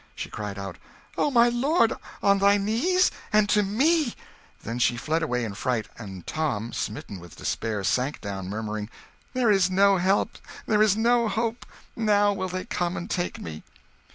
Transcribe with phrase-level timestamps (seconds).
[0.15, 0.79] She cried out
[1.15, 1.93] "O my lord,
[2.23, 3.11] on thy knees?
[3.31, 4.15] and to me!"
[4.63, 8.89] Then she fled away in fright; and Tom, smitten with despair, sank down, murmuring
[9.33, 11.67] "There is no help, there is no hope.
[11.95, 13.61] Now will they come and take me."